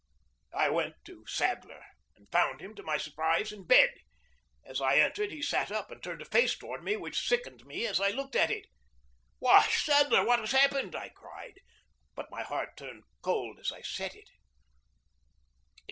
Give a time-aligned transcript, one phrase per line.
[0.55, 3.93] I went to Sadler and found him, to my surprise, in bed.
[4.65, 7.85] As I entered he sat up and turned a face toward me which sickened me
[7.85, 8.65] as I looked at it.
[9.37, 11.59] "Why, Sadler, what has happened?" I cried,
[12.15, 14.31] but my heart turned cold as I said it.